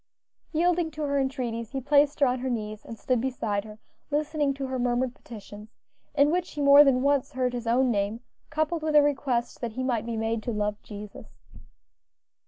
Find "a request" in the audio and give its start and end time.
8.95-9.61